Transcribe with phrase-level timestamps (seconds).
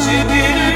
[0.00, 0.71] 记得。